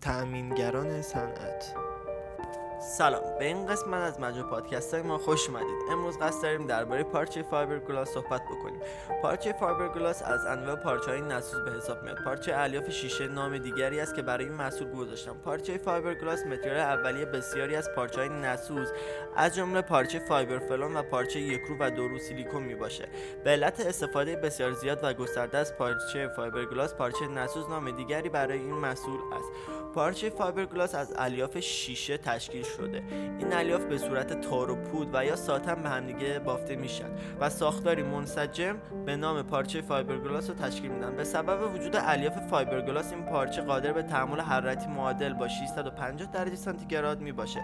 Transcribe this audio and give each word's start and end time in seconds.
تأمینگران 0.00 1.02
صنعت 1.02 1.74
سلام. 2.80 3.22
به 3.38 3.44
این 3.44 3.66
قسمت 3.66 4.02
از 4.02 4.20
مجموع 4.20 4.50
پادکست 4.50 4.94
ما 4.94 5.18
خوش 5.18 5.48
اومدید. 5.48 5.76
امروز 5.90 6.18
قصد 6.18 6.42
داریم 6.42 6.66
درباره 6.66 7.02
پارچه 7.02 7.42
فایبرگلاس 7.42 8.08
صحبت 8.08 8.42
بکنیم. 8.44 8.80
پارچه 9.22 9.52
فایبرگلاس 9.52 10.22
از 10.22 10.46
انواع 10.46 10.76
پارچه 10.76 11.10
های 11.10 11.20
نسوز 11.20 11.64
به 11.64 11.70
حساب 11.70 12.02
میاد. 12.02 12.18
پارچه 12.24 12.52
الیاف 12.56 12.90
شیشه 12.90 13.28
نام 13.28 13.58
دیگری 13.58 14.00
است 14.00 14.14
که 14.14 14.22
برای 14.22 14.44
این 14.44 14.54
محصول 14.54 14.92
گذاشتن. 14.92 15.36
پارچه 15.44 15.78
فایبرگلاس 15.78 16.46
متریال 16.46 16.76
اولیه 16.76 17.24
بسیاری 17.24 17.76
از 17.76 17.88
پارچه 17.96 18.20
های 18.20 18.28
نسوز 18.28 18.92
از 19.36 19.54
جمله 19.54 19.82
پارچه 19.82 20.18
فایبرفلون 20.18 20.96
و 20.96 21.02
پارچه 21.02 21.40
یکرو 21.40 21.76
و 21.80 21.90
دورو 21.90 22.18
سیلیکون 22.18 22.62
می 22.62 22.74
باشه 22.74 23.08
به 23.44 23.50
علت 23.50 23.80
استفاده 23.80 24.36
بسیار 24.36 24.72
زیاد 24.72 25.00
و 25.02 25.14
گسترده 25.14 25.58
از 25.58 25.76
پارچه 25.76 26.28
فایبرگلاس 26.28 26.94
پارچه 26.94 27.26
نسوز 27.26 27.68
نام 27.68 27.90
دیگری 27.90 28.28
برای 28.28 28.58
این 28.58 28.74
محصول 28.74 29.20
است. 29.32 29.50
پارچه 29.94 30.30
فایبرگلاس 30.30 30.94
از 30.94 31.14
الیاف 31.18 31.58
شیشه 31.58 32.18
تشکیل 32.18 32.64
شده. 32.76 33.02
این 33.38 33.52
الیاف 33.52 33.84
به 33.84 33.98
صورت 33.98 34.40
تار 34.40 34.70
و 34.70 34.76
پود 34.76 35.10
و 35.12 35.24
یا 35.24 35.36
ساتن 35.36 35.74
به 35.74 35.88
همدیگه 35.88 36.38
بافته 36.38 36.76
میشن 36.76 37.08
و 37.40 37.50
ساختاری 37.50 38.02
منسجم 38.02 38.76
به 39.06 39.16
نام 39.16 39.42
پارچه 39.42 39.80
فایبرگلاس 39.80 40.50
رو 40.50 40.56
تشکیل 40.56 40.90
میدن. 40.90 41.16
به 41.16 41.24
سبب 41.24 41.74
وجود 41.74 41.96
الیاف 41.96 42.48
فایبرگلاس 42.50 43.12
این 43.12 43.22
پارچه 43.22 43.62
قادر 43.62 43.92
به 43.92 44.02
تحمل 44.02 44.40
حرارتی 44.40 44.86
معادل 44.86 45.32
با 45.32 45.48
650 45.48 46.32
درجه 46.32 46.56
سانتیگراد 46.56 47.20
می 47.20 47.32
باشه 47.32 47.60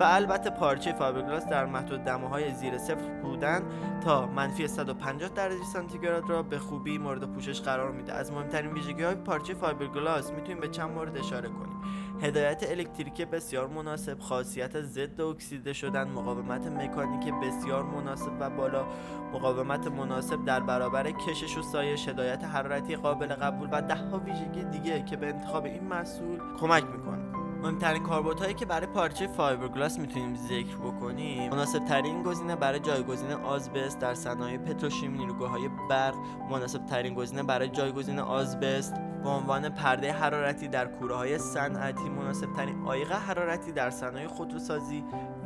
و 0.00 0.04
البته 0.04 0.50
پارچه 0.50 0.92
فایبرگلاس 0.92 1.46
در 1.46 1.66
محدوده 1.66 2.08
های 2.08 2.52
زیر 2.52 2.78
صفر 2.78 3.20
برودت 3.22 3.62
تا 4.04 4.26
منفی 4.26 4.68
150 4.68 5.28
درجه 5.28 5.64
سانتیگراد 5.72 6.30
را 6.30 6.42
به 6.42 6.58
خوبی 6.58 6.98
مورد 6.98 7.32
پوشش 7.32 7.60
قرار 7.60 7.92
میده. 7.92 8.12
از 8.12 8.32
مهمترین 8.32 8.72
ویژگی 8.72 9.02
های 9.02 9.14
پارچه 9.14 9.54
فایبرگلاس 9.54 10.32
می‌تونیم 10.32 10.60
به 10.60 10.68
چند 10.68 10.90
مورد 10.90 11.16
اشاره 11.16 11.48
کنیم. 11.48 11.76
هدایت 12.22 12.70
الکتریکی 12.70 13.24
بسیار 13.24 13.66
مناسب 13.66 14.18
خاصیت 14.18 14.80
ضد 14.80 15.20
اکسیده 15.20 15.72
شدن 15.72 16.08
مقاومت 16.08 16.66
مکانیک 16.66 17.34
بسیار 17.42 17.82
مناسب 17.82 18.32
و 18.40 18.50
بالا 18.50 18.86
مقاومت 19.32 19.86
مناسب 19.86 20.44
در 20.44 20.60
برابر 20.60 21.10
کشش 21.10 21.58
و 21.58 21.62
سایش 21.62 22.08
هدایت 22.08 22.44
حرارتی 22.44 22.96
قابل 22.96 23.26
قبول 23.26 23.68
و 23.72 23.82
ده 23.82 23.94
ها 23.94 24.18
ویژگی 24.18 24.64
دیگه 24.64 25.04
که 25.04 25.16
به 25.16 25.26
انتخاب 25.26 25.64
این 25.64 25.84
محصول 25.84 26.38
کمک 26.60 26.84
می‌کنه. 26.84 27.40
مهمترین 27.62 28.02
کاربردهایی 28.02 28.54
که 28.54 28.66
برای 28.66 28.86
پارچه 28.86 29.26
فایبرگلاس 29.26 29.98
می‌تونیم 29.98 30.34
ذکر 30.34 30.76
بکنیم 30.76 31.50
مناسب 31.50 31.84
ترین 31.84 32.22
گزینه 32.22 32.56
برای 32.56 32.80
جایگزین 32.80 33.32
آزبست 33.32 33.98
در 33.98 34.14
صنایع 34.14 34.58
پتروشیمی 34.58 35.18
نیروگاههای 35.18 35.68
برق 35.90 36.14
مناسب 36.50 36.86
ترین 36.86 37.14
گزینه 37.14 37.42
برای 37.42 37.68
جایگزین 37.68 38.18
آزبست 38.18 38.94
به 39.22 39.28
عنوان 39.28 39.68
پرده 39.68 40.12
حرارتی 40.12 40.68
در 40.68 40.86
کوره 40.86 41.14
های 41.14 41.38
صنعتی 41.38 42.08
مناسب 42.08 42.52
ترین 42.56 42.84
عایق 42.86 43.12
حرارتی 43.12 43.72
در 43.72 43.90
صنایع 43.90 44.26
خودروسازی 44.26 45.04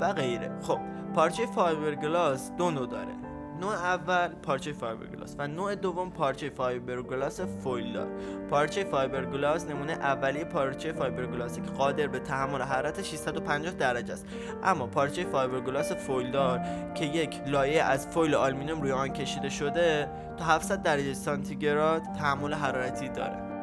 و 0.00 0.12
غیره. 0.12 0.50
خب 0.62 0.78
پارچه 1.14 1.46
فایبرگلاس 1.46 2.50
دو 2.58 2.70
نوع 2.70 2.86
داره. 2.86 3.26
نوع 3.60 3.72
اول 3.72 4.28
پارچه 4.28 4.72
فایبرگلاس 4.72 5.36
و 5.38 5.48
نوع 5.48 5.74
دوم 5.74 6.10
پارچه 6.10 6.50
فایبرگلاس 6.50 7.40
فویل 7.40 7.92
دار. 7.92 8.08
پارچه 8.50 8.84
فایبرگلاس 8.84 9.66
نمونه 9.66 9.92
اولیه 9.92 10.44
پارچه 10.44 10.92
فایبرگلاسی 10.92 11.60
که 11.60 11.70
قادر 11.70 12.06
به 12.06 12.18
تحمل 12.18 12.62
حرارت 12.62 13.02
650 13.02 13.74
درجه 13.74 14.12
است. 14.12 14.26
اما 14.64 14.86
پارچه 14.86 15.24
فایبرگلاس 15.24 15.92
فویل 15.92 16.30
دار 16.30 16.60
که 16.94 17.04
یک 17.04 17.40
لایه 17.46 17.82
از 17.82 18.06
فویل 18.06 18.34
آلومینیوم 18.34 18.82
روی 18.82 18.92
آن 18.92 19.08
کشیده 19.08 19.48
شده 19.48 20.08
تا 20.36 20.44
700 20.44 20.82
درجه 20.82 21.14
سانتیگراد 21.14 22.02
تحمل 22.02 22.54
حرارتی 22.54 23.08
داره. 23.08 23.55